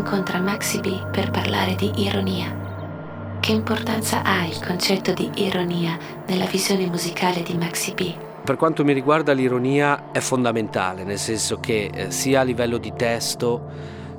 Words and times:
incontra 0.00 0.40
Maxi 0.40 0.80
B 0.80 1.10
per 1.10 1.30
parlare 1.30 1.74
di 1.74 1.92
ironia. 2.02 3.38
Che 3.38 3.52
importanza 3.52 4.22
ha 4.22 4.46
il 4.46 4.58
concetto 4.64 5.12
di 5.12 5.30
ironia 5.34 5.98
nella 6.26 6.46
visione 6.46 6.86
musicale 6.86 7.42
di 7.42 7.54
Maxi 7.54 7.92
B? 7.92 8.14
Per 8.42 8.56
quanto 8.56 8.82
mi 8.82 8.94
riguarda 8.94 9.34
l'ironia 9.34 10.10
è 10.10 10.20
fondamentale, 10.20 11.04
nel 11.04 11.18
senso 11.18 11.60
che 11.60 11.90
eh, 11.92 12.10
sia 12.10 12.40
a 12.40 12.44
livello 12.44 12.78
di 12.78 12.94
testo, 12.96 13.68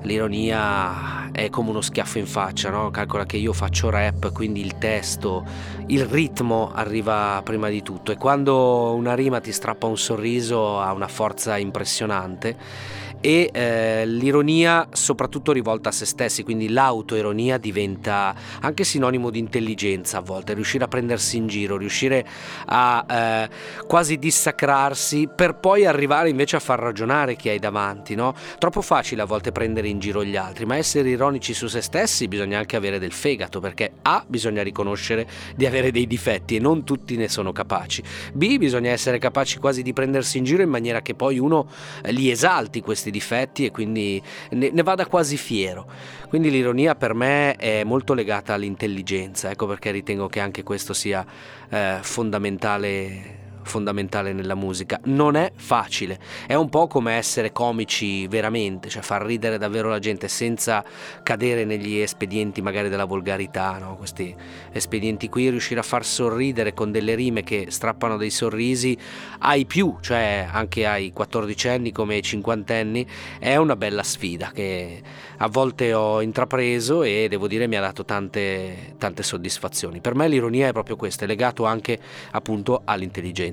l'ironia 0.01 1.31
è 1.31 1.49
come 1.49 1.71
uno 1.71 1.81
schiaffo 1.81 2.19
in 2.19 2.27
faccia, 2.27 2.69
no? 2.69 2.91
Calcola 2.91 3.25
che 3.25 3.37
io 3.37 3.51
faccio 3.51 3.89
rap, 3.89 4.31
quindi 4.31 4.61
il 4.61 4.77
testo, 4.77 5.43
il 5.87 6.05
ritmo 6.05 6.71
arriva 6.75 7.41
prima 7.43 7.69
di 7.69 7.81
tutto 7.81 8.11
e 8.11 8.17
quando 8.17 8.93
una 8.93 9.15
rima 9.15 9.39
ti 9.39 9.51
strappa 9.51 9.87
un 9.87 9.97
sorriso 9.97 10.79
ha 10.79 10.93
una 10.93 11.07
forza 11.07 11.57
impressionante 11.57 13.09
e 13.21 13.49
eh, 13.53 14.05
l'ironia 14.05 14.87
soprattutto 14.91 15.51
rivolta 15.51 15.89
a 15.89 15.91
se 15.91 16.05
stessi, 16.05 16.43
quindi 16.43 16.69
l'autoironia 16.69 17.57
diventa 17.57 18.35
anche 18.59 18.83
sinonimo 18.83 19.29
di 19.29 19.39
intelligenza 19.39 20.17
a 20.17 20.21
volte, 20.21 20.53
riuscire 20.53 20.83
a 20.83 20.87
prendersi 20.87 21.37
in 21.37 21.47
giro, 21.47 21.77
riuscire 21.77 22.25
a 22.65 23.05
eh, 23.07 23.49
quasi 23.85 24.17
dissacrarsi 24.17 25.29
per 25.33 25.55
poi 25.55 25.85
arrivare 25.85 26.29
invece 26.29 26.55
a 26.55 26.59
far 26.59 26.79
ragionare 26.79 27.35
chi 27.35 27.49
hai 27.49 27.59
davanti, 27.59 28.15
no? 28.15 28.33
Troppo 28.57 28.81
facile 28.81 29.21
a 29.21 29.25
volte 29.25 29.51
prendere 29.51 29.87
in 29.87 29.99
giro 29.99 30.23
gli 30.23 30.35
altri, 30.35 30.65
ma 30.65 30.75
essere 30.75 31.09
ironici 31.09 31.53
su 31.53 31.67
se 31.67 31.81
stessi 31.81 32.27
bisogna 32.27 32.57
anche 32.57 32.75
avere 32.75 32.97
del 32.97 33.11
fegato, 33.11 33.59
perché 33.59 33.91
A 34.01 34.23
bisogna 34.27 34.63
riconoscere 34.63 35.27
di 35.55 35.65
avere 35.67 35.91
dei 35.91 36.07
difetti 36.07 36.55
e 36.55 36.59
non 36.59 36.83
tutti 36.83 37.15
ne 37.15 37.29
sono 37.29 37.51
capaci. 37.51 38.01
B 38.33 38.57
bisogna 38.57 38.89
essere 38.89 39.19
capaci 39.19 39.59
quasi 39.59 39.83
di 39.83 39.93
prendersi 39.93 40.39
in 40.39 40.43
giro 40.43 40.63
in 40.63 40.69
maniera 40.69 41.01
che 41.01 41.13
poi 41.13 41.37
uno 41.37 41.69
eh, 42.03 42.11
li 42.11 42.31
esalti 42.31 42.81
questi 42.81 43.10
difetti 43.11 43.65
e 43.65 43.71
quindi 43.71 44.21
ne, 44.51 44.69
ne 44.71 44.83
vada 44.83 45.05
quasi 45.05 45.37
fiero. 45.37 45.85
Quindi 46.29 46.49
l'ironia 46.49 46.95
per 46.95 47.13
me 47.13 47.55
è 47.55 47.83
molto 47.83 48.13
legata 48.13 48.53
all'intelligenza, 48.53 49.51
ecco 49.51 49.67
perché 49.67 49.91
ritengo 49.91 50.27
che 50.27 50.39
anche 50.39 50.63
questo 50.63 50.93
sia 50.93 51.25
eh, 51.69 51.97
fondamentale 52.01 53.40
fondamentale 53.63 54.33
nella 54.33 54.55
musica. 54.55 54.99
Non 55.05 55.35
è 55.35 55.51
facile, 55.55 56.19
è 56.47 56.53
un 56.53 56.69
po' 56.69 56.87
come 56.87 57.13
essere 57.13 57.51
comici 57.51 58.27
veramente, 58.27 58.89
cioè 58.89 59.01
far 59.01 59.23
ridere 59.23 59.57
davvero 59.57 59.89
la 59.89 59.99
gente 59.99 60.27
senza 60.27 60.83
cadere 61.23 61.65
negli 61.65 61.97
espedienti 61.97 62.61
magari 62.61 62.89
della 62.89 63.05
volgarità, 63.05 63.77
no? 63.77 63.95
questi 63.97 64.35
espedienti 64.71 65.29
qui, 65.29 65.49
riuscire 65.49 65.79
a 65.79 65.83
far 65.83 66.05
sorridere 66.05 66.73
con 66.73 66.91
delle 66.91 67.15
rime 67.15 67.43
che 67.43 67.67
strappano 67.69 68.17
dei 68.17 68.29
sorrisi 68.29 68.97
ai 69.39 69.65
più, 69.65 69.97
cioè 70.01 70.47
anche 70.51 70.85
ai 70.85 71.11
14 71.11 71.67
anni 71.67 71.91
come 71.91 72.15
ai 72.15 72.21
50 72.21 72.73
anni, 72.73 73.05
è 73.39 73.55
una 73.55 73.75
bella 73.75 74.03
sfida 74.03 74.51
che 74.53 75.01
a 75.37 75.47
volte 75.47 75.93
ho 75.93 76.21
intrapreso 76.21 77.03
e 77.03 77.27
devo 77.29 77.47
dire 77.47 77.67
mi 77.67 77.75
ha 77.75 77.81
dato 77.81 78.05
tante, 78.05 78.95
tante 78.97 79.23
soddisfazioni. 79.23 79.99
Per 79.99 80.15
me 80.15 80.27
l'ironia 80.27 80.67
è 80.67 80.71
proprio 80.71 80.95
questa, 80.95 81.25
è 81.25 81.27
legato 81.27 81.65
anche 81.65 81.99
appunto 82.31 82.81
all'intelligenza. 82.85 83.50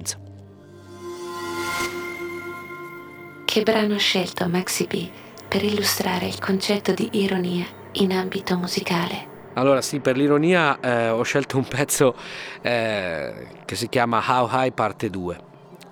Che 3.44 3.62
brano 3.62 3.94
ha 3.94 3.98
scelto 3.98 4.48
Maxi 4.48 4.86
B 4.86 5.08
per 5.48 5.64
illustrare 5.64 6.26
il 6.26 6.38
concetto 6.38 6.92
di 6.92 7.08
ironia 7.12 7.64
in 7.92 8.12
ambito 8.12 8.56
musicale? 8.56 9.36
Allora 9.54 9.80
sì, 9.80 9.98
per 10.00 10.16
l'ironia 10.16 10.78
eh, 10.80 11.08
ho 11.08 11.22
scelto 11.22 11.56
un 11.56 11.66
pezzo 11.66 12.14
eh, 12.60 13.48
che 13.64 13.74
si 13.74 13.88
chiama 13.88 14.22
How 14.24 14.48
High 14.50 14.72
Parte 14.72 15.10
2. 15.10 15.40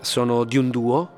Sono 0.01 0.45
di 0.45 0.57
un 0.57 0.71
duo 0.71 1.11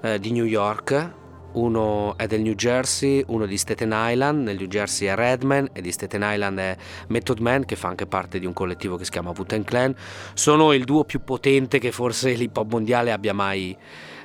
eh, 0.00 0.18
di 0.18 0.32
New 0.32 0.44
York 0.44 1.20
uno 1.52 2.16
è 2.16 2.26
del 2.26 2.40
New 2.40 2.54
Jersey, 2.54 3.22
uno 3.28 3.46
di 3.46 3.56
Staten 3.56 3.92
Island, 3.92 4.44
nel 4.44 4.56
New 4.56 4.66
Jersey 4.66 5.08
è 5.08 5.14
Redman 5.14 5.68
e 5.72 5.80
di 5.80 5.92
Staten 5.92 6.22
Island 6.24 6.58
è 6.58 6.76
Method 7.08 7.38
Man 7.38 7.64
che 7.64 7.76
fa 7.76 7.88
anche 7.88 8.06
parte 8.06 8.38
di 8.38 8.46
un 8.46 8.52
collettivo 8.52 8.96
che 8.96 9.04
si 9.04 9.10
chiama 9.10 9.32
Wu-Tang 9.36 9.64
Clan. 9.64 9.94
Sono 10.34 10.72
il 10.72 10.84
duo 10.84 11.04
più 11.04 11.22
potente 11.24 11.78
che 11.78 11.92
forse 11.92 12.32
l'hip 12.32 12.56
hop 12.56 12.70
mondiale 12.70 13.12
abbia 13.12 13.34
mai 13.34 13.76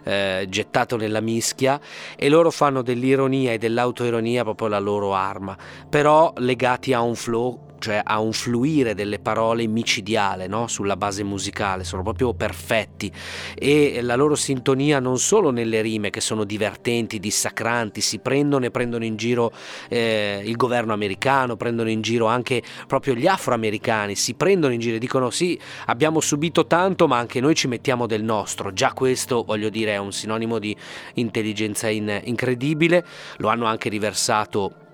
eh, 0.04 0.46
gettato 0.50 0.96
nella 0.96 1.22
mischia. 1.22 1.80
E 2.16 2.30
loro 2.30 2.50
fanno 2.52 2.82
dell'ironia 2.82 3.52
e 3.52 3.58
dell'autoironia 3.58 4.44
proprio 4.44 4.68
la 4.68 4.80
loro 4.80 5.14
arma, 5.14 5.58
però 5.90 6.34
legati 6.38 6.94
a 6.94 7.02
un 7.02 7.16
flow 7.16 7.67
cioè 7.88 8.02
a 8.04 8.20
un 8.20 8.34
fluire 8.34 8.94
delle 8.94 9.18
parole 9.18 9.66
micidiale 9.66 10.48
no? 10.48 10.68
sulla 10.68 10.98
base 10.98 11.24
musicale, 11.24 11.86
sono 11.86 12.04
proprio 12.04 12.34
perfetti. 12.34 13.10
E 13.56 14.02
la 14.02 14.16
loro 14.16 14.36
sintonia 14.36 15.00
non 15.00 15.18
solo 15.20 15.52
nelle 15.52 15.80
rime 15.80 16.10
che 16.10 16.20
sono 16.20 16.44
divertenti, 16.44 17.18
dissacranti, 17.18 18.02
si 18.02 18.20
prendono 18.20 18.66
e 18.66 18.72
prendono 18.72 19.06
in 19.06 19.16
giro 19.16 19.54
eh, 19.88 20.42
il 20.44 20.58
governo 20.58 20.92
americano, 20.92 21.56
prendono 21.56 21.90
in 21.90 22.02
giro 22.02 22.26
anche 22.26 22.62
proprio 22.88 23.14
gli 23.14 23.26
afroamericani, 23.26 24.16
si 24.16 24.34
prendono 24.34 24.74
in 24.74 24.82
giro 24.82 24.98
e 24.98 25.00
dicono 25.00 25.30
sì, 25.30 25.58
abbiamo 25.86 26.20
subito 26.20 26.68
tanto 26.68 27.08
ma 27.08 27.18
anche 27.18 27.40
noi 27.40 27.56
ci 27.56 27.70
mettiamo 27.70 28.06
del 28.06 28.24
nostro, 28.24 28.74
già 28.74 28.92
questo 28.92 29.46
voglio 29.46 29.70
dire 29.70 29.94
è 29.94 29.98
un 29.98 30.12
sinonimo 30.12 30.60
di 30.60 30.76
intelligenza 31.14 31.88
in, 31.88 32.20
incredibile, 32.26 33.06
lo 33.38 33.48
hanno 33.48 33.66
anche 33.66 33.88
riversato 33.88 34.87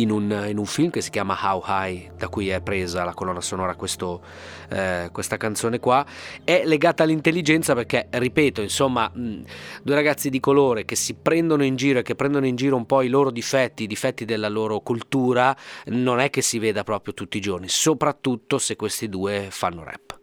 in 0.00 0.10
un, 0.10 0.46
in 0.48 0.58
un, 0.58 0.66
film 0.66 0.90
che 0.90 1.00
si 1.00 1.10
chiama 1.10 1.38
How 1.40 1.62
High, 1.66 2.16
da 2.16 2.28
cui 2.28 2.48
è 2.48 2.60
presa 2.60 3.04
la 3.04 3.14
colonna 3.14 3.40
sonora 3.40 3.74
questo, 3.74 4.20
eh, 4.68 5.08
questa 5.12 5.36
canzone 5.36 5.78
qua, 5.78 6.04
è 6.44 6.62
legata 6.64 7.02
all'intelligenza 7.02 7.74
perché, 7.74 8.08
ripeto, 8.10 8.60
insomma, 8.60 9.10
mh, 9.12 9.42
due 9.82 9.94
ragazzi 9.94 10.30
di 10.30 10.40
colore 10.40 10.84
che 10.84 10.96
si 10.96 11.14
prendono 11.14 11.64
in 11.64 11.76
giro 11.76 12.00
e 12.00 12.02
che 12.02 12.14
prendono 12.14 12.46
in 12.46 12.56
giro 12.56 12.76
un 12.76 12.86
po' 12.86 13.02
i 13.02 13.08
loro 13.08 13.30
difetti, 13.30 13.84
i 13.84 13.86
difetti 13.86 14.24
della 14.24 14.48
loro 14.48 14.80
cultura, 14.80 15.56
non 15.86 16.20
è 16.20 16.30
che 16.30 16.42
si 16.42 16.58
veda 16.58 16.84
proprio 16.84 17.14
tutti 17.14 17.36
i 17.38 17.40
giorni, 17.40 17.68
soprattutto 17.68 18.58
se 18.58 18.76
questi 18.76 19.08
due 19.08 19.48
fanno 19.50 19.84
rap. 19.84 20.18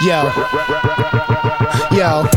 Yo. 0.00 0.30
Yo. 1.90 2.28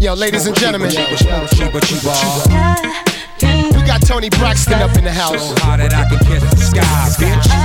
Yo, 0.00 0.14
ladies 0.14 0.46
and 0.46 0.56
gentlemen. 0.56 0.90
We 0.90 0.94
got 3.86 4.02
Tony 4.02 4.28
Braxton 4.30 4.74
up 4.82 4.96
in 4.96 5.04
the 5.04 5.12
house. 5.12 5.50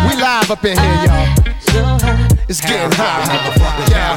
We 0.07 0.15
live 0.21 0.49
up 0.49 0.63
in 0.63 0.77
here, 0.77 1.05
y'all. 1.05 1.27
It's 2.47 2.61
getting 2.61 2.91
hot. 2.93 3.27
Yeah. 3.89 4.15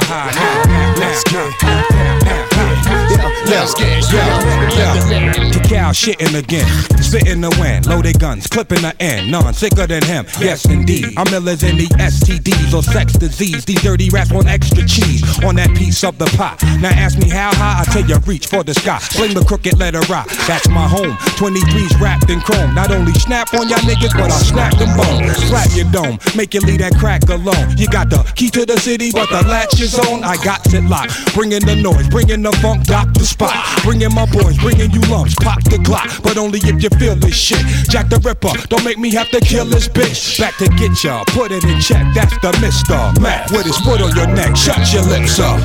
Let's 0.97 1.23
get. 1.25 3.04
Let's 3.47 3.73
get. 3.75 4.03
Yeah. 4.11 5.33
Cacao 5.53 5.91
shitting 5.91 6.37
again. 6.37 6.67
Spitting 7.01 7.41
the 7.41 7.55
wind. 7.59 7.85
Loaded 7.85 8.19
guns. 8.19 8.47
Clipping 8.47 8.81
the 8.81 8.95
end. 8.99 9.31
None 9.31 9.53
sicker 9.53 9.87
than 9.87 10.03
him. 10.03 10.25
Yes, 10.39 10.65
indeed. 10.65 11.13
I'm 11.17 11.29
Miller's 11.31 11.63
in 11.63 11.77
the 11.77 11.87
STDs 11.97 12.73
or 12.73 12.83
sex 12.83 13.13
disease. 13.13 13.65
These 13.65 13.81
dirty 13.81 14.09
rats 14.09 14.31
want 14.31 14.47
extra 14.47 14.85
cheese 14.85 15.23
on 15.43 15.55
that 15.55 15.75
piece 15.77 16.03
of 16.03 16.17
the 16.17 16.25
pie. 16.37 16.57
Now 16.81 16.89
ask 16.89 17.17
me 17.17 17.29
how 17.29 17.53
high. 17.55 17.81
I 17.81 17.83
tell 17.85 18.05
you, 18.05 18.17
reach 18.25 18.47
for 18.47 18.63
the 18.63 18.73
sky. 18.73 18.99
Sling 18.99 19.33
the 19.33 19.43
crooked 19.45 19.77
letter 19.77 20.01
rock. 20.09 20.27
That's 20.47 20.67
my 20.69 20.87
home. 20.87 21.13
23's 21.39 21.99
wrapped 21.99 22.29
in 22.29 22.41
chrome. 22.41 22.73
Not 22.73 22.91
only 22.91 23.13
snap 23.13 23.53
on 23.53 23.69
y'all 23.69 23.79
niggas, 23.79 24.13
but 24.13 24.31
I'll 24.31 24.39
snap 24.39 24.77
them 24.77 24.95
bones. 24.97 25.37
Slap 25.47 25.69
your 25.75 25.89
dome. 25.91 26.17
Make 26.35 26.53
you 26.53 26.61
leave 26.61 26.79
that 26.79 26.95
crack 26.95 27.23
alone. 27.29 27.77
You 27.77 27.87
got 27.87 28.09
the 28.09 28.25
Key 28.35 28.49
to 28.51 28.65
the 28.65 28.77
city, 28.77 29.11
but 29.11 29.29
the 29.29 29.47
latch 29.47 29.79
is 29.79 29.97
on. 29.97 30.23
I 30.23 30.35
got 30.43 30.65
it 30.73 30.83
locked. 30.83 31.33
Bringing 31.33 31.65
the 31.65 31.75
noise, 31.75 32.09
bringing 32.09 32.41
the 32.41 32.51
funk, 32.61 32.85
the 32.85 33.23
spot. 33.35 33.53
Bringing 33.83 34.13
my 34.15 34.25
boys, 34.31 34.57
bringing 34.57 34.91
you 34.91 35.01
lumps, 35.11 35.35
pop 35.35 35.61
the 35.63 35.77
Glock. 35.77 36.23
But 36.23 36.37
only 36.37 36.59
if 36.59 36.81
you 36.81 36.89
feel 36.97 37.15
this 37.15 37.35
shit. 37.35 37.59
Jack 37.91 38.09
the 38.09 38.19
Ripper, 38.23 38.55
don't 38.69 38.83
make 38.83 38.97
me 38.97 39.11
have 39.11 39.29
to 39.31 39.39
kill 39.41 39.65
this 39.65 39.87
bitch. 39.87 40.39
Back 40.39 40.55
to 40.57 40.67
get 40.79 41.03
ya, 41.03 41.23
put 41.27 41.51
it 41.51 41.63
in 41.63 41.79
check. 41.81 42.05
That's 42.15 42.35
the 42.39 42.51
Mister 42.63 42.97
Mac 43.21 43.51
with 43.51 43.65
his 43.65 43.77
foot 43.79 44.01
on 44.01 44.15
your 44.15 44.27
neck. 44.27 44.55
Shut 44.55 44.79
your 44.93 45.03
lips 45.03 45.39
up. 45.39 45.59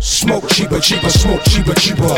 Smoke 0.00 0.48
cheaper, 0.48 0.80
cheaper, 0.80 1.10
smoke 1.10 1.42
cheaper, 1.44 1.74
cheaper. 1.74 2.14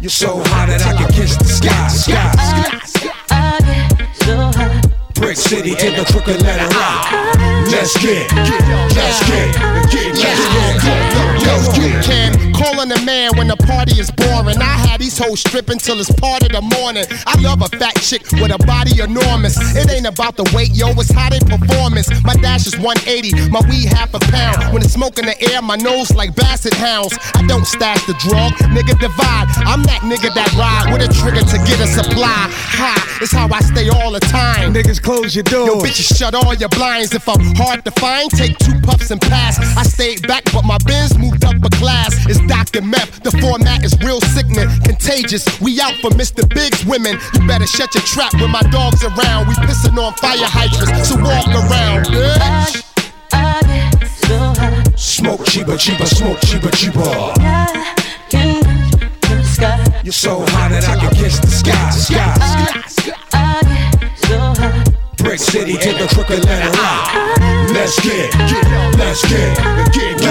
You're 0.00 0.10
so 0.10 0.42
hot 0.50 0.66
that 0.68 0.82
I 0.82 0.98
can 0.98 1.12
kiss 1.12 1.36
the 1.36 1.44
sky, 1.44 1.88
sky, 1.88 2.32
sky. 2.32 2.81
City 5.36 5.74
to 5.74 5.90
the 5.90 6.04
crooked 6.10 6.42
letter 6.42 6.66
I. 6.70 7.64
Let's 7.70 7.96
get, 8.02 8.30
let's 8.32 9.20
get, 9.26 9.54
get, 9.90 10.14
let's 10.14 10.84
get, 10.84 11.46
let's 11.46 11.78
get. 11.78 12.04
Can 12.04 12.51
calling 12.62 12.92
a 12.92 13.00
man 13.02 13.34
when 13.36 13.48
the 13.48 13.56
party 13.56 13.98
is 13.98 14.10
boring. 14.10 14.58
I 14.62 14.74
had 14.86 15.00
these 15.00 15.18
hoes 15.18 15.40
stripping 15.40 15.78
till 15.78 15.98
it's 15.98 16.12
part 16.22 16.42
of 16.46 16.52
the 16.54 16.62
morning. 16.62 17.04
I 17.26 17.34
love 17.42 17.62
a 17.62 17.68
fat 17.74 17.98
chick 17.98 18.22
with 18.38 18.54
a 18.54 18.60
body 18.62 19.02
enormous. 19.02 19.58
It 19.74 19.90
ain't 19.90 20.06
about 20.06 20.36
the 20.36 20.46
weight, 20.54 20.70
yo, 20.70 20.94
it's 20.94 21.10
how 21.10 21.30
they 21.30 21.40
performance. 21.40 22.06
My 22.22 22.34
dash 22.34 22.66
is 22.66 22.78
180, 22.78 23.50
my 23.50 23.60
weed 23.66 23.90
half 23.90 24.14
a 24.14 24.20
pound. 24.30 24.72
When 24.72 24.82
it's 24.82 24.94
smoke 24.94 25.18
in 25.18 25.26
the 25.26 25.36
air, 25.50 25.60
my 25.62 25.76
nose 25.76 26.14
like 26.14 26.34
basset 26.36 26.74
hounds. 26.74 27.18
I 27.34 27.42
don't 27.46 27.66
stash 27.66 28.06
the 28.06 28.14
drug, 28.22 28.52
nigga 28.70 28.94
divide. 29.00 29.50
I'm 29.66 29.82
that 29.90 30.06
nigga 30.06 30.30
that 30.34 30.50
ride 30.54 30.92
with 30.92 31.02
a 31.02 31.10
trigger 31.18 31.42
to 31.42 31.58
get 31.66 31.80
a 31.82 31.88
supply. 31.90 32.46
High 32.78 33.02
It's 33.20 33.32
how 33.32 33.48
I 33.50 33.60
stay 33.60 33.88
all 33.88 34.12
the 34.12 34.20
time. 34.20 34.72
Niggas 34.72 35.02
close 35.02 35.34
your 35.34 35.44
doors. 35.44 35.68
Yo, 35.68 35.80
bitches 35.82 36.16
shut 36.16 36.34
all 36.34 36.54
your 36.54 36.68
blinds. 36.70 37.14
If 37.14 37.28
I'm 37.28 37.42
hard 37.56 37.84
to 37.84 37.90
find, 37.90 38.30
take 38.30 38.56
two 38.58 38.78
puffs 38.82 39.10
and 39.10 39.20
pass. 39.20 39.58
I 39.76 39.82
stayed 39.82 40.26
back, 40.26 40.44
but 40.52 40.64
my 40.64 40.78
bins 40.86 41.18
moved 41.18 41.44
up 41.44 41.56
a 41.64 41.70
class. 41.70 42.14
It's 42.28 42.40
Dr. 42.52 42.82
Meth. 42.82 43.22
The 43.22 43.30
format 43.40 43.82
is 43.82 43.96
real 44.04 44.20
sickening, 44.20 44.68
contagious. 44.84 45.42
We 45.62 45.80
out 45.80 45.94
for 46.02 46.10
Mr. 46.10 46.46
Big's 46.46 46.84
women. 46.84 47.16
You 47.32 47.46
better 47.48 47.66
shut 47.66 47.94
your 47.94 48.04
trap 48.04 48.34
when 48.34 48.50
my 48.50 48.60
dog's 48.68 49.02
around. 49.02 49.48
We 49.48 49.54
pissing 49.64 49.96
on 49.96 50.12
fire 50.20 50.36
hydrants, 50.44 51.08
so 51.08 51.16
walk 51.16 51.48
around, 51.48 52.12
bitch. 52.12 52.82
Smoke 54.98 55.46
cheaper, 55.46 55.78
cheaper, 55.78 56.04
smoke 56.04 56.40
cheaper, 56.44 56.70
cheaper. 56.70 57.32
You're 60.04 60.12
so 60.12 60.44
hot 60.52 60.70
that 60.72 60.84
I 60.88 60.96
can 61.00 61.14
kiss 61.14 61.38
the 61.38 61.48
sky, 61.48 61.90
sky. 61.90 62.82
Brick 65.24 65.38
City 65.38 65.78
to 65.78 65.92
the 65.92 66.06
crooked 66.12 66.44
letter. 66.44 66.70
Let's 67.72 67.98
get, 68.00 68.34
let's 68.98 69.22
get, 69.28 69.56
let's 69.64 69.96
get, 69.96 70.21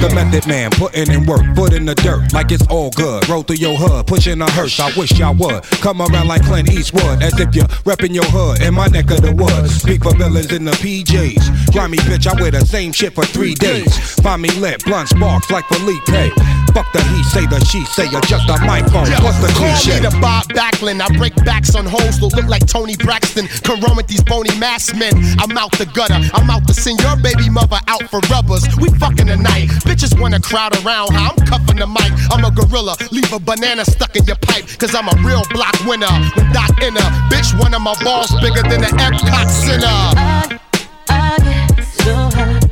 get. 0.00 0.06
Mr. 0.06 0.14
Method 0.14 0.46
Man, 0.46 0.70
putting 0.72 1.10
in 1.10 1.26
work, 1.26 1.42
foot 1.54 1.72
in 1.72 1.84
the 1.84 1.94
dirt, 1.94 2.32
like 2.32 2.50
it's 2.50 2.66
all 2.68 2.90
good. 2.90 3.28
Roll 3.28 3.42
through 3.42 3.56
your 3.56 3.76
hood, 3.76 4.06
pushing 4.06 4.40
a 4.40 4.50
hearse. 4.50 4.78
I 4.80 4.92
wish 4.96 5.12
y'all 5.18 5.34
would 5.34 5.62
come 5.82 6.00
around 6.00 6.28
like 6.28 6.42
Clint 6.44 6.70
Eastwood, 6.70 7.22
as 7.22 7.38
if 7.38 7.54
you're 7.54 7.66
repping 7.84 8.14
your 8.14 8.24
hood 8.26 8.62
in 8.62 8.74
my 8.74 8.86
neck 8.88 9.10
of 9.10 9.22
the 9.22 9.32
woods. 9.32 9.82
Speak 9.82 10.02
for 10.02 10.14
villains 10.16 10.52
in 10.52 10.64
the 10.64 10.72
PJs. 10.72 11.72
Grimy 11.72 11.98
bitch, 11.98 12.26
I 12.26 12.40
wear 12.40 12.50
the 12.50 12.64
same 12.64 12.92
shit 12.92 13.14
for 13.14 13.24
three 13.24 13.54
days. 13.54 13.96
Find 14.20 14.42
me 14.42 14.50
lit, 14.50 14.84
blunt 14.84 15.08
sparks 15.08 15.50
like 15.50 15.64
Felipe. 15.66 16.32
Fuck 16.76 16.92
the 16.92 17.02
he 17.08 17.22
say, 17.24 17.46
the 17.46 17.58
she 17.64 17.84
say, 17.86 18.04
adjust 18.04 18.46
the 18.46 18.58
microphone. 18.66 19.08
What's 19.24 19.40
the 19.40 19.48
cliche? 19.56 19.96
Call 19.96 20.02
me 20.02 20.08
the 20.10 20.20
Bob 20.20 20.44
Backlund. 20.48 21.00
I 21.00 21.08
break 21.16 21.34
backs 21.36 21.74
on 21.74 21.86
hoes 21.86 22.20
that 22.20 22.36
look 22.36 22.46
like 22.48 22.66
Tony 22.66 22.96
Braxton. 22.96 23.48
Come 23.64 23.80
run 23.80 23.96
with 23.96 24.08
these 24.08 24.22
bony 24.22 24.52
mass 24.58 24.92
men. 24.94 25.14
I'm 25.38 25.56
out 25.56 25.72
the 25.78 25.86
gutter. 25.86 26.20
I'm 26.34 26.50
out 26.50 26.66
to 26.66 26.74
send 26.74 27.00
your 27.00 27.16
baby 27.16 27.48
mother 27.48 27.80
out 27.88 28.04
for 28.10 28.20
rubbers. 28.28 28.68
We 28.76 28.90
fucking 28.98 29.26
tonight. 29.26 29.72
Bitches 29.86 30.18
wanna 30.20 30.40
crowd 30.40 30.74
around 30.84 31.12
how 31.14 31.30
I'm 31.30 31.46
cuffing 31.46 31.76
the 31.76 31.86
mic. 31.86 32.12
I'm 32.30 32.44
a 32.44 32.50
gorilla. 32.50 32.96
Leave 33.12 33.32
a 33.32 33.38
banana 33.38 33.84
stuck 33.84 34.16
in 34.16 34.24
your 34.24 34.36
pipe. 34.36 34.66
Cause 34.78 34.94
I'm 34.94 35.08
a 35.08 35.14
real 35.22 35.42
block 35.50 35.78
winner. 35.86 36.10
With 36.34 36.52
Doc 36.52 36.82
Inner. 36.82 37.08
Bitch, 37.30 37.58
one 37.58 37.72
of 37.72 37.80
my 37.80 37.94
balls 38.02 38.32
bigger 38.40 38.62
than 38.62 38.80
the 38.82 38.90
Epcot 38.98 39.48
Center. 39.48 40.26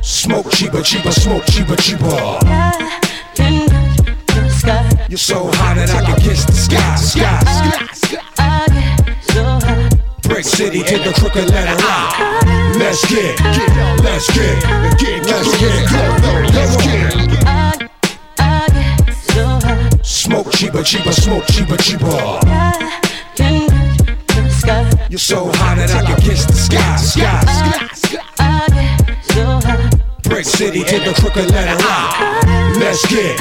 Smoke 0.03 0.51
cheaper, 0.51 0.81
cheaper, 0.81 1.11
smoke 1.11 1.45
cheaper, 1.45 1.75
cheaper. 1.77 2.39
You're 5.07 5.17
so 5.17 5.47
hot 5.53 5.75
that 5.77 5.89
I 5.91 6.01
can 6.03 6.19
kiss 6.19 6.45
the 6.45 6.53
sky, 6.53 6.95
sky. 6.95 7.39
Brick 10.23 10.43
City 10.43 10.81
to 10.83 10.97
the 10.97 11.13
crooked 11.13 11.49
letter 11.49 11.75
rock. 11.85 12.34
Let's 12.77 13.05
get, 13.09 13.39
let's 14.03 14.27
get, 14.35 14.63
let's 15.23 15.57
get, 15.59 15.91
let's 16.53 16.75
get. 16.77 17.13
Smoke 20.05 20.51
cheaper, 20.51 20.83
cheaper, 20.83 21.13
smoke 21.13 21.45
cheaper, 21.47 21.77
cheaper. 21.77 22.39
You're 25.09 25.19
so 25.19 25.45
hot 25.53 25.77
that 25.77 25.91
I 25.95 26.03
can 26.05 26.19
kiss 26.19 26.45
the 26.45 26.53
sky, 26.53 26.97
sky. 26.97 27.43
Brick 30.23 30.45
City 30.45 30.83
to 30.83 30.99
the 30.99 31.13
crooked 31.13 31.49
letter 31.51 31.77
rock. 31.81 32.19
Let's 32.77 33.05
get, 33.05 33.39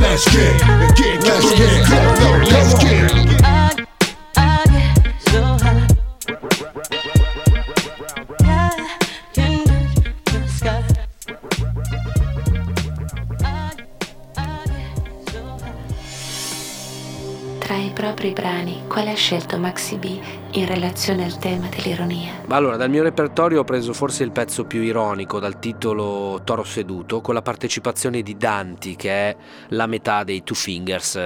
let's 0.00 0.24
get, 0.32 0.60
let's 0.80 1.52
get, 1.58 1.88
let's 2.50 2.74
get. 2.82 3.32
Tra 5.32 5.91
quale 18.92 19.10
ha 19.10 19.14
scelto 19.14 19.58
Maxi 19.58 19.96
B 19.96 20.20
in 20.50 20.66
relazione 20.66 21.24
al 21.24 21.38
tema 21.38 21.66
dell'ironia? 21.68 22.42
Allora, 22.48 22.76
dal 22.76 22.90
mio 22.90 23.02
repertorio 23.02 23.60
ho 23.60 23.64
preso 23.64 23.94
forse 23.94 24.22
il 24.22 24.32
pezzo 24.32 24.66
più 24.66 24.82
ironico 24.82 25.40
dal 25.40 25.58
titolo 25.58 26.42
Toro 26.44 26.62
seduto, 26.62 27.22
con 27.22 27.32
la 27.32 27.40
partecipazione 27.40 28.20
di 28.20 28.36
Danti, 28.36 28.94
che 28.94 29.10
è 29.10 29.36
la 29.68 29.86
metà 29.86 30.24
dei 30.24 30.42
Two 30.42 30.54
Fingers 30.54 31.18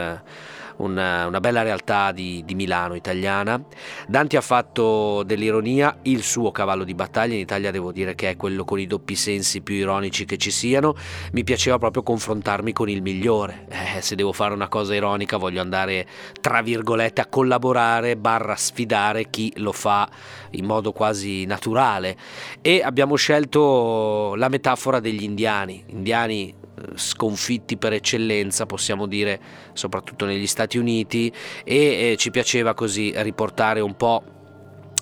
una, 0.78 1.26
una 1.26 1.40
bella 1.40 1.62
realtà 1.62 2.12
di, 2.12 2.42
di, 2.44 2.54
Milano 2.54 2.94
italiana. 2.94 3.62
Danti 4.06 4.36
ha 4.36 4.40
fatto 4.40 5.22
dell'ironia 5.24 5.98
il 6.02 6.22
suo 6.22 6.50
cavallo 6.50 6.84
di 6.84 6.94
battaglia, 6.94 7.34
in 7.34 7.40
Italia 7.40 7.70
devo 7.70 7.92
dire 7.92 8.14
che 8.14 8.30
è 8.30 8.36
quello 8.36 8.64
con 8.64 8.78
i 8.78 8.86
doppi 8.86 9.14
sensi 9.14 9.60
più 9.60 9.74
ironici 9.74 10.24
che 10.24 10.36
ci 10.36 10.50
siano, 10.50 10.94
mi 11.32 11.44
piaceva 11.44 11.78
proprio 11.78 12.02
confrontarmi 12.02 12.72
con 12.72 12.88
il 12.88 13.02
migliore, 13.02 13.66
eh, 13.68 14.00
se 14.00 14.14
devo 14.14 14.32
fare 14.32 14.54
una 14.54 14.68
cosa 14.68 14.94
ironica 14.94 15.36
voglio 15.36 15.60
andare 15.60 16.06
tra 16.40 16.62
virgolette 16.62 17.20
a 17.20 17.26
collaborare 17.26 18.16
barra 18.16 18.56
sfidare 18.56 19.30
chi 19.30 19.52
lo 19.56 19.72
fa 19.72 20.08
in 20.50 20.64
modo 20.64 20.92
quasi 20.92 21.44
naturale. 21.44 22.16
E 22.60 22.82
abbiamo 22.82 23.16
scelto 23.16 24.34
la 24.36 24.48
metafora 24.48 25.00
degli 25.00 25.22
indiani, 25.22 25.84
indiani 25.88 26.54
sconfitti 26.94 27.76
per 27.76 27.92
eccellenza, 27.92 28.66
possiamo 28.66 29.06
dire, 29.06 29.40
soprattutto 29.72 30.24
negli 30.24 30.46
Stati 30.46 30.78
Uniti, 30.78 31.32
e 31.64 32.12
eh, 32.12 32.16
ci 32.16 32.30
piaceva 32.30 32.74
così 32.74 33.12
riportare 33.16 33.80
un 33.80 33.96
po' 33.96 34.22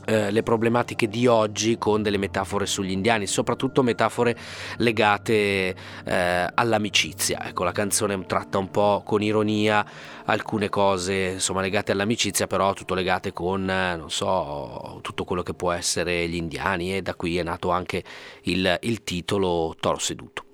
eh, 0.07 0.31
le 0.31 0.43
problematiche 0.43 1.09
di 1.09 1.27
oggi 1.27 1.79
con 1.79 2.03
delle 2.03 2.19
metafore 2.19 2.67
sugli 2.67 2.91
indiani, 2.91 3.27
soprattutto 3.27 3.83
metafore 3.83 4.37
legate 4.77 5.75
eh, 6.05 6.47
all'amicizia. 6.55 7.47
Ecco, 7.47 7.65
la 7.65 7.73
canzone 7.73 8.27
tratta 8.27 8.59
un 8.59 8.71
po' 8.71 9.03
con 9.05 9.23
ironia 9.23 9.85
alcune 10.27 10.69
cose, 10.69 11.31
insomma, 11.33 11.63
legate 11.63 11.93
all'amicizia, 11.93 12.47
però 12.47 12.75
tutto 12.75 12.95
legate 12.95 13.33
con, 13.33 13.65
non 13.65 14.11
so, 14.11 14.99
tutto 15.03 15.25
quello 15.25 15.43
che 15.43 15.55
può 15.55 15.73
essere 15.73 16.29
gli 16.29 16.37
indiani 16.37 16.97
e 16.97 17.03
da 17.03 17.15
qui 17.15 17.39
è 17.39 17.43
nato 17.43 17.71
anche 17.71 18.05
il, 18.43 18.79
il 18.83 19.05
titolo 19.05 19.75
Toro 19.81 19.99
seduto. 19.99 20.54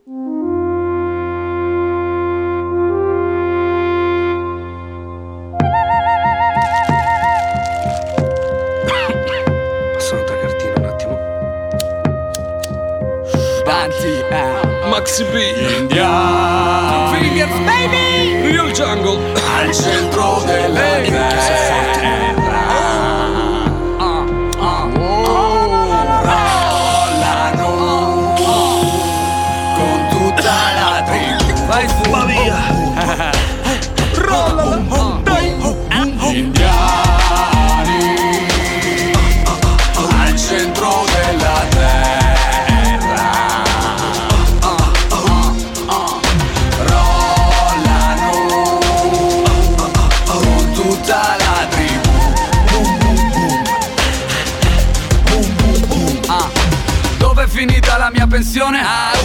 Maxi 15.01 15.25
B. 15.33 15.35
Indiani 15.79 17.21
Fingers 17.21 17.59
baby. 17.65 18.53
Real 18.53 18.71
Jungle. 18.71 19.33
Al 19.57 19.73
centro 19.73 20.43
della 20.45 20.79
hey. 20.79 21.40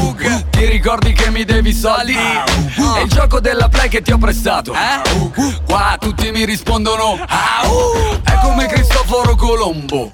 Uh, 0.10 0.50
ti 0.50 0.66
ricordi 0.66 1.14
che 1.14 1.30
mi 1.30 1.44
devi 1.44 1.74
soldi? 1.74 2.14
È 2.16 3.02
il 3.02 3.10
gioco 3.10 3.40
della 3.40 3.70
play 3.70 3.90
che 3.90 4.02
ti 4.02 4.12
ho 4.12 4.18
prestato. 4.18 4.74
Eh? 4.74 5.32
Qua 5.66 5.98
tutti 6.00 6.32
mi 6.32 6.46
rispondono. 6.46 7.20
Ah, 7.28 7.62
È 8.24 8.40
come 8.44 8.68
Cristoforo 8.68 9.36
Colombo. 9.36 10.12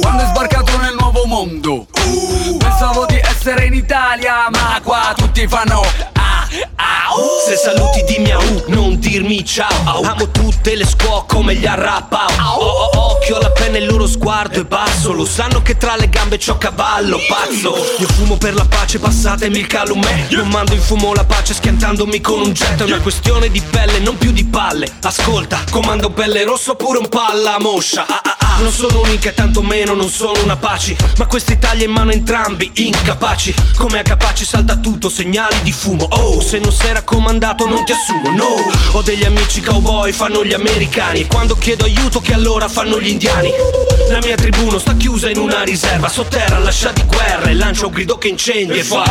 Quando 0.00 0.22
è 0.22 0.26
sbarcato 0.26 0.76
nel 0.78 0.94
nuovo 0.98 1.24
mondo. 1.26 1.86
Pensavo 2.58 3.06
di 3.06 3.18
essere 3.18 3.66
in 3.66 3.74
Italia, 3.74 4.48
ma 4.50 4.80
qua 4.82 5.12
tutti 5.16 5.46
fanno. 5.46 6.11
Ah, 7.12 7.44
Se 7.46 7.56
saluti 7.56 8.02
dimmi 8.04 8.30
au, 8.30 8.64
non 8.68 8.98
di 8.98 9.10
dirmi 9.10 9.44
ciao. 9.44 10.00
Amo 10.02 10.30
tutte 10.30 10.74
le 10.74 10.86
scuoche 10.86 11.34
come 11.34 11.54
gli 11.54 11.66
arrapa 11.66 12.24
oh, 12.56 12.58
oh, 12.58 12.90
oh, 12.94 13.10
Occhio 13.12 13.36
alla 13.36 13.50
penna 13.50 13.76
e 13.76 13.80
il 13.80 13.86
loro 13.86 14.06
sguardo 14.06 14.60
è 14.60 14.64
basso. 14.64 15.12
Lo 15.12 15.26
sanno 15.26 15.60
che 15.60 15.76
tra 15.76 15.94
le 15.96 16.08
gambe 16.08 16.38
c'ho 16.38 16.56
cavallo 16.56 17.18
pazzo. 17.28 17.76
Io 17.98 18.08
fumo 18.08 18.36
per 18.36 18.54
la 18.54 18.64
pace 18.64 18.98
passatemi 18.98 19.58
il 19.58 19.66
calumet 19.66 20.30
Non 20.30 20.48
mando 20.48 20.72
in 20.72 20.80
fumo 20.80 21.12
la 21.12 21.24
pace 21.24 21.52
schiantandomi 21.52 22.20
con 22.22 22.40
un 22.40 22.52
jet. 22.52 22.80
È 22.80 22.84
una 22.84 23.00
questione 23.00 23.50
di 23.50 23.60
pelle 23.60 23.98
non 23.98 24.16
più 24.16 24.32
di 24.32 24.44
palle. 24.46 24.90
Ascolta 25.02 25.64
comando 25.70 26.08
pelle 26.08 26.44
rosso 26.44 26.74
pure 26.76 26.98
un 26.98 27.08
palla 27.08 27.58
moscia 27.58 28.06
ah, 28.06 28.20
ah. 28.24 28.41
Non 28.62 28.70
sono 28.70 29.00
unica 29.00 29.30
e 29.30 29.34
tanto 29.34 29.60
meno 29.60 29.92
non 29.92 30.08
sono 30.08 30.40
una 30.40 30.56
pace 30.56 30.96
Ma 31.18 31.26
questi 31.26 31.58
tagli 31.58 31.82
in 31.82 31.90
mano 31.90 32.12
entrambi 32.12 32.70
incapaci. 32.72 33.52
Come 33.76 33.98
a 33.98 34.02
capaci 34.02 34.44
salta 34.44 34.76
tutto 34.76 35.08
segnali 35.08 35.56
di 35.62 35.72
fumo. 35.72 36.04
Oh 36.04 36.40
se 36.40 36.60
non 36.60 36.70
sei 36.70 36.92
raccomandato 36.92 37.66
non 37.66 37.84
ti 37.84 37.90
assumo 37.90 38.30
no. 38.30 38.70
Ho 38.92 39.02
degli 39.02 39.24
amici 39.24 39.60
cowboy 39.60 40.12
fanno 40.12 40.44
gli 40.44 40.52
americani. 40.52 41.22
E 41.22 41.26
quando 41.26 41.56
chiedo 41.56 41.84
aiuto 41.84 42.20
che 42.20 42.34
allora 42.34 42.68
fanno 42.68 43.00
gli 43.00 43.08
indiani? 43.08 43.50
La 44.10 44.20
mia 44.22 44.36
tribù 44.36 44.70
non 44.70 44.78
sta 44.78 44.94
chiusa 44.94 45.28
in 45.28 45.38
una 45.38 45.64
riserva. 45.64 46.08
Sotterra 46.08 46.58
lascia 46.58 46.92
di 46.92 47.02
guerra 47.04 47.48
e 47.48 47.54
lancia 47.54 47.86
un 47.86 47.92
grido 47.92 48.16
che 48.16 48.28
incendia 48.28 48.76
e 48.76 48.84
fa 48.84 49.02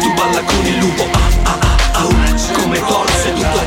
Tu 0.00 0.12
balla 0.12 0.42
con 0.42 0.66
il 0.66 0.76
lupo 0.76 1.08
ah 1.12 1.50
ah 1.50 1.58
ah 1.60 1.78
ah 1.92 2.52
Come 2.52 2.78
toro 2.86 3.08
seduto 3.22 3.64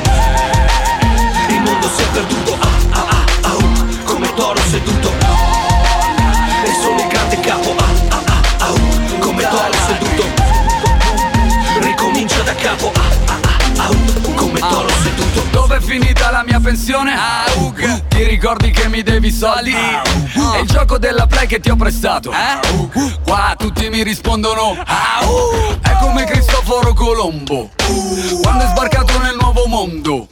Il 1.50 1.62
mondo 1.62 1.90
si 1.96 2.02
è 2.02 2.08
perduto 2.14 2.58
ah 2.60 2.65
finita 16.00 16.30
la 16.30 16.44
mia 16.44 16.60
pensione? 16.60 17.14
Ah, 17.14 17.46
uh, 17.56 17.74
ti 18.10 18.24
ricordi 18.24 18.70
che 18.72 18.90
mi 18.90 19.02
devi 19.02 19.32
soldi? 19.32 19.72
È 19.74 20.58
il 20.60 20.68
gioco 20.68 20.98
della 20.98 21.26
play 21.26 21.48
che 21.48 21.62
ti 21.62 21.70
ho 21.70 21.78
prestato. 21.78 22.32
Eh? 22.32 23.20
Qua 23.24 23.56
tutti 23.58 23.90
mi 23.90 24.04
rispondono. 24.04 24.72
Uh, 24.72 25.80
È 25.82 25.96
come 26.02 26.26
Cristoforo 26.26 26.94
Colombo. 26.94 27.70
Quando 28.42 28.64
è 28.66 28.68
sbarcato 28.68 29.20
nel 29.20 29.38
nuovo 29.40 29.68
mondo. 29.68 30.28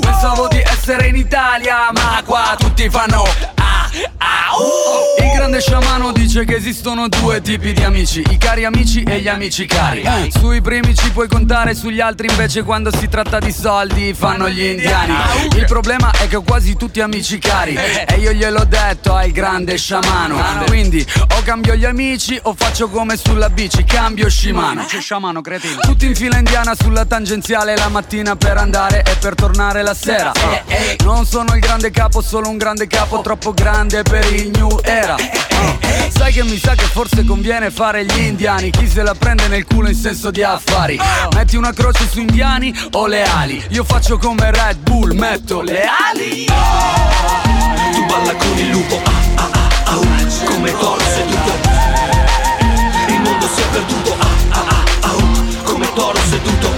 Pensavo 0.00 0.48
di 0.48 0.60
essere 0.60 1.06
in 1.08 1.16
Italia 1.16 1.90
Ma 1.92 2.20
qua 2.24 2.56
tutti 2.58 2.88
fanno 2.90 3.22
ah, 3.54 3.88
ah, 4.18 4.35
uh. 4.58 5.22
Il 5.22 5.32
grande 5.32 5.60
sciamano 5.60 6.12
dice 6.12 6.44
che 6.44 6.56
esistono 6.56 7.08
due 7.08 7.40
tipi 7.40 7.72
di 7.72 7.82
amici 7.82 8.22
I 8.28 8.38
cari 8.38 8.64
amici 8.64 9.02
e 9.02 9.20
gli 9.20 9.28
amici 9.28 9.66
cari. 9.66 10.02
Sui 10.30 10.60
primi 10.60 10.94
ci 10.94 11.10
puoi 11.10 11.28
contare 11.28 11.74
Sugli 11.74 12.00
altri 12.00 12.28
invece 12.28 12.62
quando 12.62 12.90
si 12.96 13.08
tratta 13.08 13.38
di 13.38 13.52
soldi 13.52 14.14
Fanno 14.14 14.48
gli 14.48 14.62
indiani. 14.62 15.14
Il 15.56 15.64
problema 15.66 16.10
è 16.10 16.28
che 16.28 16.36
ho 16.36 16.42
quasi 16.42 16.76
tutti 16.76 17.00
amici 17.00 17.38
cari 17.38 17.76
E 17.76 18.14
io 18.18 18.32
gliel'ho 18.32 18.64
detto 18.64 19.14
al 19.14 19.30
grande 19.30 19.76
sciamano. 19.76 20.36
Quindi 20.66 21.04
o 21.36 21.42
cambio 21.42 21.74
gli 21.74 21.84
amici 21.84 22.38
o 22.42 22.54
faccio 22.56 22.88
come 22.88 23.16
sulla 23.16 23.50
bici 23.50 23.84
Cambio 23.84 24.28
scimano 24.28 24.84
C'è 24.84 25.00
sciamano 25.00 25.40
cretino. 25.40 25.80
Tutti 25.80 26.06
in 26.06 26.14
fila 26.14 26.38
indiana 26.38 26.74
sulla 26.74 27.04
tangenziale 27.04 27.76
la 27.76 27.88
mattina 27.88 28.36
per 28.36 28.56
andare 28.56 29.02
e 29.02 29.16
per 29.18 29.34
tornare 29.34 29.82
la 29.82 29.94
sera. 29.94 30.32
Non 31.04 31.24
sono 31.26 31.54
il 31.54 31.60
grande 31.60 31.90
capo, 31.90 32.20
solo 32.20 32.48
un 32.48 32.56
grande 32.56 32.86
capo 32.86 33.20
Troppo 33.20 33.52
grande 33.52 34.02
per 34.02 34.32
il 34.32 34.45
new 34.50 34.78
era. 34.82 35.16
Sai 36.08 36.32
che 36.32 36.42
mi 36.44 36.58
sa 36.58 36.74
che 36.74 36.84
forse 36.84 37.24
conviene 37.24 37.70
fare 37.70 38.04
gli 38.04 38.18
indiani. 38.18 38.70
Chi 38.70 38.88
se 38.88 39.02
la 39.02 39.14
prende 39.14 39.48
nel 39.48 39.64
culo 39.64 39.88
in 39.88 39.94
senso 39.94 40.30
di 40.30 40.42
affari. 40.42 40.98
Metti 41.34 41.56
una 41.56 41.72
croce 41.72 42.08
su 42.08 42.20
indiani 42.20 42.74
o 42.92 43.06
le 43.06 43.24
ali. 43.24 43.64
Io 43.70 43.84
faccio 43.84 44.18
come 44.18 44.50
Red 44.50 44.78
Bull, 44.78 45.12
metto 45.12 45.60
le 45.62 45.82
ali. 46.10 46.46
Tu 46.46 48.04
balla 48.06 48.34
con 48.34 48.58
il 48.58 48.70
lupo 48.70 49.00
ah 49.04 49.12
ah 49.36 49.50
ah 49.52 49.68
ah. 49.84 50.44
Come 50.46 50.72
toro 50.78 51.00
seduto 51.00 51.52
Il 53.08 53.20
mondo 53.20 53.46
si 53.54 53.60
è 53.60 53.64
perduto 53.70 54.16
ah 54.18 54.26
ah 54.50 54.64
ah 54.68 54.84
ah. 55.00 55.62
Come 55.62 55.92
toro 55.94 56.18
seduto 56.28 56.75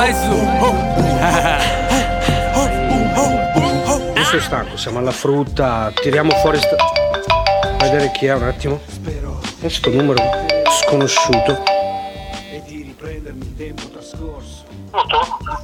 Vai 0.00 0.14
su 0.14 0.32
Io 4.16 4.24
sono 4.24 4.40
stanco, 4.40 4.78
siamo 4.78 4.96
alla 4.96 5.10
frutta, 5.10 5.92
tiriamo 5.94 6.30
fuori 6.36 6.58
sta... 6.58 6.74
Vedere 7.80 8.10
chi 8.12 8.24
è 8.24 8.32
un 8.32 8.44
attimo. 8.44 8.80
Questo 9.60 9.90
numero 9.90 10.22
sconosciuto. 10.86 11.62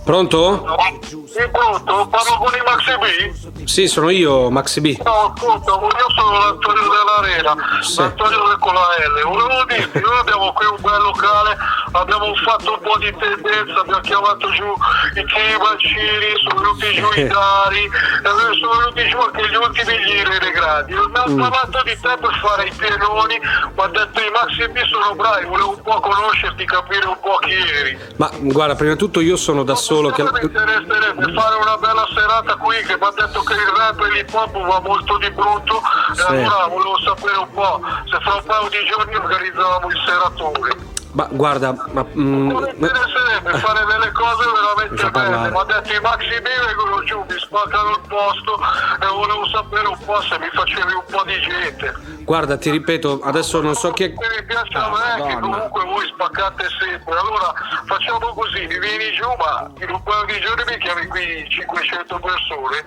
Pronto? 0.05 0.67
Sì, 1.01 1.49
pronto? 1.51 2.07
Parlo 2.09 2.37
con 2.37 2.53
i 2.55 2.63
Maxi 2.65 2.93
B? 2.99 3.65
Sì, 3.67 3.89
sono 3.89 4.11
io, 4.11 4.51
Maxi 4.51 4.81
B. 4.81 4.97
No, 5.03 5.33
ascolta, 5.35 5.73
io 5.73 6.11
sono 6.15 6.39
l'Antonio 6.39 6.83
dell'Arena, 6.83 7.57
Sì. 7.83 8.01
l'Antonio 8.01 8.59
con 8.59 8.75
la 8.75 8.81
L. 8.81 9.23
Volevo 9.27 9.65
dirti, 9.65 10.01
noi 10.01 10.19
abbiamo 10.19 10.53
qui 10.53 10.67
un 10.67 10.77
bel 10.81 11.01
locale, 11.03 11.57
abbiamo 11.93 12.35
fatto 12.37 12.73
un 12.73 12.81
po' 12.81 12.99
di 12.99 13.15
tendenza, 13.17 13.81
abbiamo 13.81 14.01
chiamato 14.01 14.51
giù 14.53 14.73
i 15.15 15.25
Chimacini, 15.25 16.29
sono 16.43 16.61
venuti 16.61 16.95
giù 16.95 17.09
i 17.15 17.27
Dari, 17.27 17.85
e 17.85 18.59
sono 18.61 18.77
venuti 18.79 19.09
giù 19.09 19.19
anche 19.19 19.49
gli 19.49 19.55
ultimi 19.55 20.05
giri 20.05 20.39
dei 20.39 20.53
gradi. 20.53 20.95
Mi 20.95 21.01
hanno 21.01 21.49
parlato 21.49 21.83
di 21.85 21.99
te 22.01 22.17
per 22.21 22.39
fare 22.43 22.67
i 22.67 22.73
pienoni, 22.77 23.39
mi 23.39 23.83
ha 23.83 23.89
detto 23.89 24.21
i 24.21 24.31
Maxi 24.31 24.69
B 24.69 24.83
sono 24.87 25.15
bravi, 25.15 25.47
volevo 25.47 25.71
un 25.71 25.83
po' 25.83 26.01
conoscerti, 26.01 26.65
capire 26.65 27.07
un 27.07 27.19
po' 27.21 27.37
chi 27.39 27.53
eri. 27.53 27.99
Ma 28.17 28.31
guarda, 28.33 28.75
prima 28.75 28.93
di 28.93 28.99
tutto 28.99 29.21
io 29.21 29.37
sono 29.37 29.63
da 29.63 29.75
solo 29.75 30.11
che... 30.11 30.23
Mi 30.23 30.41
interesserebbe 30.43 31.33
fare 31.33 31.55
una 31.57 31.77
bella 31.79 32.07
serata 32.15 32.57
qui 32.57 32.77
che 32.83 32.97
mi 32.97 33.05
ha 33.05 33.13
detto 33.15 33.43
che 33.43 33.55
il 33.55 33.73
rap 33.77 34.01
e 34.01 34.11
l'hip 34.11 34.35
hop 34.35 34.53
va 34.67 34.81
molto 34.81 35.17
di 35.19 35.31
brutto 35.31 35.81
e 36.17 36.23
allora 36.27 36.67
volevo 36.67 36.99
sapere 37.01 37.37
un 37.39 37.51
po' 37.53 37.81
se 38.11 38.19
fra 38.21 38.35
un 38.35 38.45
paio 38.45 38.69
di 38.69 38.79
giorni 38.87 39.15
organizzavamo 39.15 39.89
il 39.89 40.03
seratore. 40.05 40.86
Ma 41.17 41.27
guarda, 41.31 41.73
ma... 41.93 42.05
mm, 42.15 42.49
Mi 42.51 42.69
interesserebbe 42.69 43.53
fare 43.59 43.87
delle 43.87 44.13
cose 44.13 44.45
veramente 44.53 45.11
belle. 45.11 45.51
Mi 45.51 45.57
ha 45.59 45.65
detto 45.65 45.93
i 45.95 46.01
Maxi 46.01 46.29
vengono 46.29 47.03
giù, 47.05 47.25
mi 47.27 47.39
spaccano 47.39 47.91
il 47.93 48.01
posto 48.07 48.59
e 49.01 49.07
volevo 49.07 49.47
sapere 49.49 49.89
un 49.89 49.99
po' 50.05 50.21
se 50.21 50.39
mi 50.39 50.49
facevi 50.53 50.93
un 50.93 51.05
po' 51.11 51.23
di 51.25 51.41
gente. 51.41 51.95
guarda, 52.25 52.59
ti 52.59 52.71
ripeto, 52.71 53.21
adesso 53.23 53.63
non 53.63 53.75
so 53.75 53.93
chi 53.93 54.05
è... 54.05 54.09
Mi 54.09 54.45
piace 54.47 54.77
a 54.77 54.91
me 54.91 55.27
che 55.27 55.39
comunque 55.41 55.85
voi 55.85 56.07
spaccate 56.07 56.67
sempre. 56.79 57.19
Allora 57.19 57.55
facciamo 57.87 58.35
così, 58.35 58.67
mi 58.67 58.79
vieni 58.79 59.11
giù, 59.13 59.27
ma 59.39 59.71
in 59.81 59.89
un 59.91 60.03
paio 60.03 60.25
di 60.27 60.39
giorni 60.41 60.65
mi 60.69 60.77
chiami 60.79 61.07
qui 61.07 61.47
500 61.49 62.19
persone. 62.19 62.85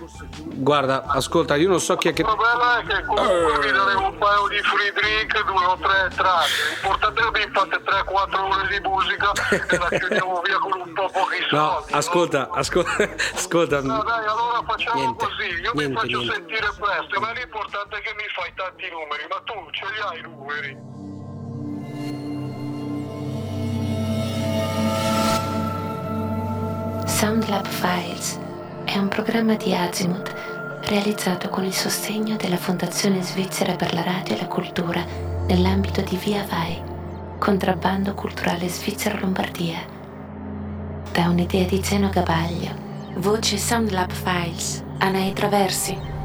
Guarda, 0.62 1.06
ascolta, 1.08 1.56
io 1.56 1.68
non 1.70 1.80
so 1.80 1.96
chi 1.96 2.10
è 2.10 2.14
che... 2.14 2.22
La 2.22 2.36
bella 2.36 2.78
è 2.78 2.86
che 2.86 3.06
comunque 3.06 3.60
vi 3.66 3.72
daremo 3.72 4.06
un 4.06 4.18
paio 4.20 4.48
di 4.50 4.60
free 4.62 4.94
drink, 4.94 5.44
due 5.46 5.66
o 5.66 5.78
tre 5.82 6.00
entrate. 6.04 6.46
L'importante 6.82 7.22
è 7.22 7.32
che 7.32 7.48
mi 7.48 7.52
fate 7.54 7.82
3-4 7.82 8.18
ore 8.28 8.68
di 8.68 8.88
musica 8.88 9.32
e 9.50 9.78
la 9.78 9.88
chiudiamo 9.90 10.42
via 10.42 10.58
con 10.58 10.82
un 10.82 10.94
po' 10.94 11.10
pochi 11.10 11.38
soldi. 11.50 11.56
No, 11.92 11.98
ascolta, 11.98 12.50
ascolta, 12.52 12.92
ascolta. 13.36 13.82
No, 13.82 14.04
dai, 14.04 14.26
allora 14.26 14.62
facciamo 14.66 15.00
Niente, 15.00 15.26
così, 15.26 15.48
io 15.62 15.72
mi 15.74 15.86
niente, 15.86 16.00
faccio 16.02 16.18
niente. 16.18 16.34
sentire 16.36 16.68
presto, 16.80 17.20
ma 17.20 17.32
l'importante 17.32 17.96
è 17.98 18.02
che 18.02 18.14
mi 18.16 18.28
fai 18.36 18.54
tanti 18.56 18.90
numeri, 18.90 19.26
ma 19.30 19.42
tu 19.44 19.54
ce 19.72 19.86
li 19.94 20.00
hai 20.02 20.20
i 20.20 20.22
numeri? 20.22 20.88
Soundlab 27.06 27.66
Files 27.68 28.40
è 28.86 28.98
un 28.98 29.08
programma 29.08 29.56
di 29.56 29.74
Azimuth 29.74 30.34
realizzato 30.86 31.50
con 31.50 31.64
il 31.66 31.74
sostegno 31.74 32.36
della 32.38 32.58
Fondazione 32.58 33.22
Svizzera 33.22 33.76
per 33.76 33.94
la 33.94 34.04
Radio 34.04 34.36
e 34.36 34.40
la 34.40 34.48
Cultura 34.48 35.04
nell'ambito 35.48 36.02
di 36.02 36.16
Via 36.18 36.46
Vai, 36.50 36.82
contrabbando 37.40 38.14
culturale 38.14 38.68
Svizzera 38.68 39.18
Lombardia. 39.18 39.80
un'idea 41.30 41.66
di 41.66 41.82
Zeno 41.82 42.10
Gabaglio. 42.10 42.88
Voce 43.16 43.58
Soundlab 43.58 44.12
Files, 44.12 44.84
Anai 45.00 45.34
Traversi. 45.34 46.19